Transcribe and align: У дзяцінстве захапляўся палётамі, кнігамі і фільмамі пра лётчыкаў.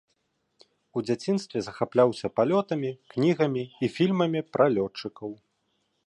У 0.99 1.03
дзяцінстве 1.07 1.59
захапляўся 1.65 2.27
палётамі, 2.37 2.91
кнігамі 3.15 3.63
і 3.69 3.85
фільмамі 3.97 4.41
пра 4.57 4.65
лётчыкаў. 4.77 5.29